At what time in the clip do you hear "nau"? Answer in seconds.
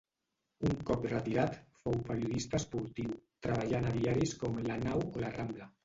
4.89-5.09